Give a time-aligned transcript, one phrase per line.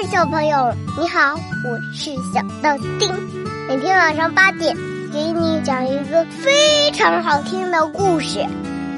[0.00, 3.12] 嗨，小朋友，你好，我是小豆丁。
[3.68, 4.74] 每天晚上八点，
[5.12, 8.38] 给你讲一个非常好听的故事。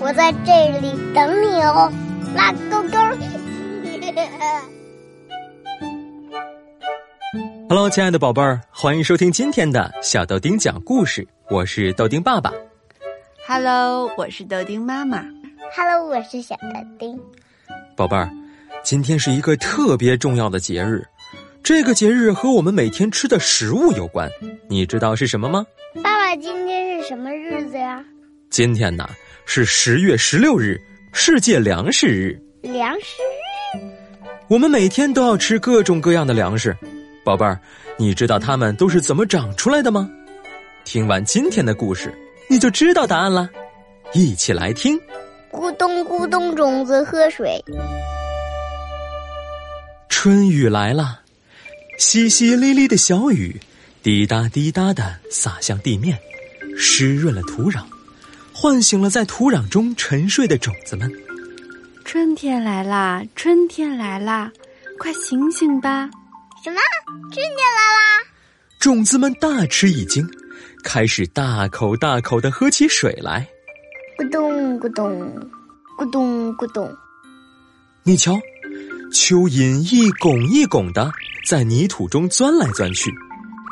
[0.01, 1.93] 我在这里等你哦，
[2.37, 2.99] 拉勾勾。
[7.69, 11.27] Hello，亲爱的宝贝儿，欢迎收听今天的小豆丁讲故事。
[11.51, 12.53] 我是豆丁爸爸。
[13.49, 15.25] Hello，我是豆丁妈妈。
[15.77, 17.19] Hello，我是小豆丁。
[17.97, 18.31] 宝贝儿，
[18.85, 21.07] 今天是一个特别重要的节日，
[21.63, 24.29] 这个节日和我们每天吃的食物有关。
[24.69, 25.65] 你知道是什么吗？
[26.03, 28.05] 爸爸，今天是什么日子呀？
[28.51, 29.09] 今天呢
[29.47, 30.81] 是十月十六日，
[31.13, 32.37] 世界粮食日。
[32.63, 33.07] 粮食
[33.77, 33.81] 日
[34.49, 36.77] 我们每天都要吃各种各样的粮食。
[37.25, 37.59] 宝贝儿，
[37.97, 40.11] 你知道它们都是怎么长出来的吗？
[40.85, 42.13] 听完今天的故事，
[42.51, 43.49] 你就知道答案了。
[44.13, 45.01] 一起来听。
[45.53, 47.63] 咕咚咕咚，种子喝水。
[50.23, 51.23] 春雨来了，
[51.99, 53.61] 淅淅沥沥的小雨，
[54.05, 56.17] 滴答滴答的洒向地面，
[56.79, 57.83] 湿润了土壤，
[58.53, 61.13] 唤醒了在土壤中沉睡的种子们。
[62.05, 64.53] 春天来啦，春天来啦，
[64.97, 66.09] 快醒醒吧！
[66.63, 66.79] 什么？
[67.33, 68.23] 春天来啦！
[68.79, 70.25] 种子们大吃一惊，
[70.85, 73.45] 开始大口大口的喝起水来。
[74.17, 75.11] 咕咚咕咚，
[75.99, 76.89] 咕咚咕咚。
[78.05, 78.39] 你瞧，
[79.13, 81.11] 蚯蚓一拱一拱的
[81.47, 83.13] 在泥土中钻来钻去，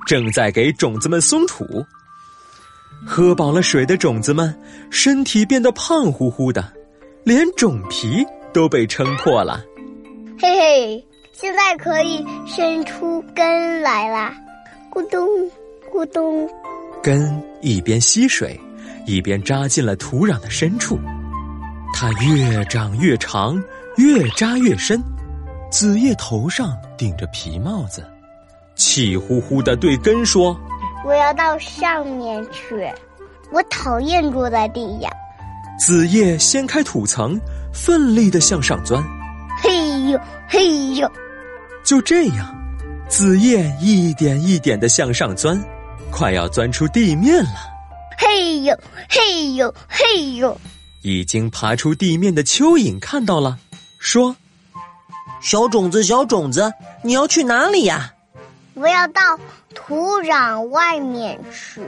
[0.06, 1.64] 正在给种子们松土。
[3.06, 4.54] 喝饱了水的种子们，
[4.90, 6.70] 身体变得胖乎乎的，
[7.24, 9.64] 连种皮都被撑破了。
[10.38, 14.34] 嘿嘿，现在可以伸出根来啦！
[14.92, 15.26] 咕咚
[15.90, 16.46] 咕咚，
[17.02, 18.60] 根一边吸水，
[19.06, 20.98] 一边扎进了土壤的深处。
[21.94, 23.62] 它越长越长，
[23.96, 25.02] 越扎越深。
[25.70, 28.04] 子叶头上顶着皮帽子，
[28.74, 30.58] 气呼呼的对根说。
[31.06, 32.92] 我要到上面去，
[33.52, 35.08] 我讨厌住在地下。
[35.78, 37.40] 子叶掀开土层，
[37.72, 39.02] 奋力的向上钻。
[39.62, 41.10] 嘿呦嘿呦，
[41.84, 42.54] 就这样，
[43.08, 45.58] 子叶一点一点的向上钻，
[46.10, 47.54] 快要钻出地面了。
[48.18, 48.76] 嘿呦
[49.08, 50.60] 嘿呦嘿呦，
[51.02, 53.58] 已经爬出地面的蚯蚓看到了，
[53.98, 54.36] 说
[55.40, 58.12] ：“小种子，小种子，你要去哪里呀？”
[58.74, 59.20] 我要到
[59.74, 61.82] 土壤外面去。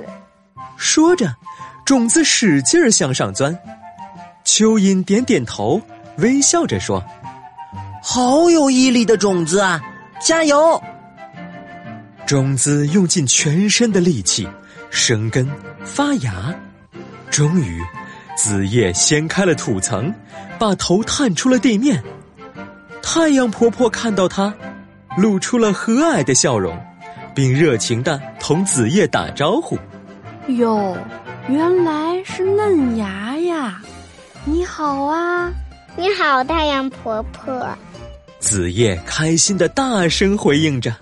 [0.77, 1.35] 说着，
[1.85, 3.57] 种子使劲儿向上钻。
[4.45, 5.81] 蚯蚓点点头，
[6.19, 7.03] 微笑着说
[8.03, 9.81] ：“好有毅力的种子啊，
[10.21, 10.83] 加油！”
[12.27, 14.49] 种子用尽全身的力气，
[14.91, 15.49] 生根
[15.85, 16.55] 发芽，
[17.31, 17.81] 终于，
[18.37, 20.13] 子叶掀开了土层，
[20.59, 22.03] 把头探出了地面。
[23.03, 24.55] 太阳婆婆看到她，
[25.19, 26.79] 露出了和蔼的笑容，
[27.35, 29.77] 并热情的同子夜打招呼。
[30.49, 30.97] 哟，
[31.49, 33.83] 原来是嫩芽呀！
[34.45, 35.53] 你好啊！
[35.97, 37.77] 你好，太阳婆婆。
[38.39, 40.95] 子夜开心的大声回应着。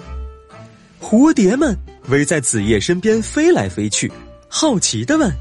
[1.01, 1.77] 蝴蝶们
[2.09, 4.13] 围在子夜身边飞来飞去，
[4.49, 5.33] 好奇的问：“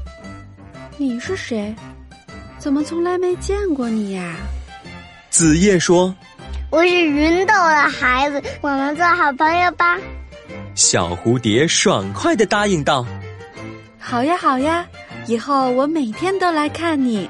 [0.96, 1.74] 你是谁？
[2.58, 4.36] 怎么从来没见过你呀？”
[5.28, 6.14] 子夜说
[6.70, 9.98] ：“我是云豆的孩子，我们做好朋友吧。”
[10.76, 13.04] 小蝴蝶爽快的答应道
[13.98, 14.86] ：“好呀，好呀，
[15.26, 17.28] 以后我每天都来看你。”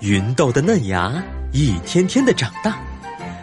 [0.00, 1.22] 芸豆的嫩芽
[1.52, 2.76] 一天天的长大，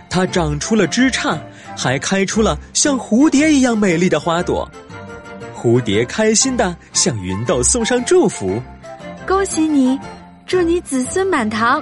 [0.09, 1.37] 它长出了枝杈，
[1.77, 4.69] 还开出了像蝴蝶一样美丽的花朵。
[5.55, 8.59] 蝴蝶开心的向芸豆送上祝福
[9.27, 9.99] ：“恭喜你，
[10.47, 11.81] 祝你子孙满堂。”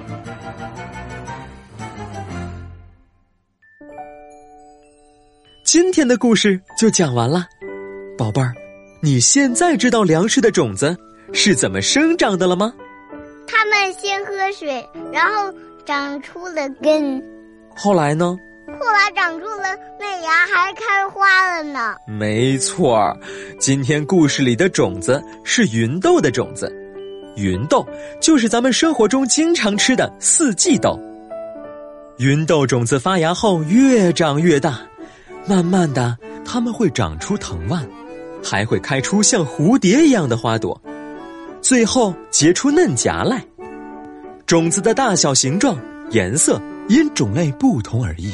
[5.71, 7.45] 今天的故事就讲完了，
[8.17, 8.55] 宝贝儿，
[9.01, 10.97] 你现在知道粮食的种子
[11.31, 12.73] 是怎么生长的了吗？
[13.47, 15.53] 它们先喝水，然后
[15.85, 17.23] 长出了根，
[17.75, 18.35] 后来呢？
[18.79, 21.95] 后来长出了嫩芽，还开花了呢。
[22.07, 23.15] 没错儿，
[23.59, 26.75] 今天故事里的种子是芸豆的种子，
[27.35, 27.87] 芸豆
[28.19, 30.99] 就是咱们生活中经常吃的四季豆。
[32.17, 34.81] 芸豆种子发芽后越长越大，
[35.47, 37.87] 慢慢的，它们会长出藤蔓，
[38.43, 40.79] 还会开出像蝴蝶一样的花朵。
[41.61, 43.43] 最后结出嫩荚来，
[44.45, 45.77] 种子的大小、形状、
[46.11, 48.31] 颜色因种类不同而异。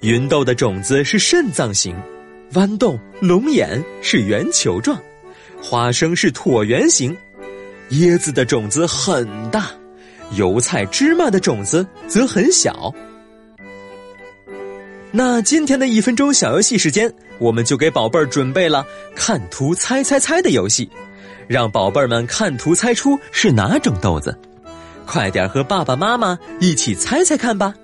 [0.00, 1.94] 芸豆的种子是肾脏形，
[2.52, 4.96] 豌豆、龙眼是圆球状，
[5.60, 7.16] 花生是椭圆形，
[7.90, 9.66] 椰子的种子很大，
[10.36, 12.94] 油菜、芝麻的种子则很小。
[15.10, 20.88] 那今天的一分钟小游戏时间，我们就给宝贝儿准备了看图猜猜猜的游戏，
[21.46, 24.38] 让宝贝儿们看图猜出是哪种豆子。
[25.06, 27.74] 快点和爸爸妈妈一起猜猜看吧！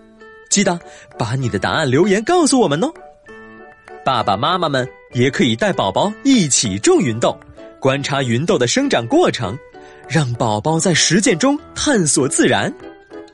[0.50, 0.78] 记得
[1.18, 2.92] 把你的答案留言告诉我们哦。
[4.04, 7.34] 爸爸妈妈们也可以带宝宝一起种芸豆，
[7.80, 9.58] 观察芸豆的生长过程，
[10.06, 12.72] 让宝宝在实践中探索自然。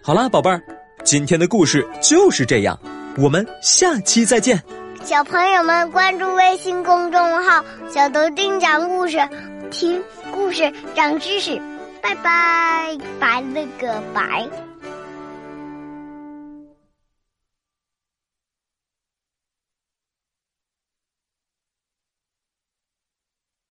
[0.01, 0.63] 好啦，宝贝儿，
[1.03, 2.79] 今天的故事就是这样。
[3.17, 4.63] 我们下期再见，
[5.05, 9.19] 小朋友们关注微信公众号“小豆丁讲故事”，
[9.71, 10.03] 听
[10.33, 11.61] 故事长知识，
[12.01, 14.70] 拜拜，拜了个拜。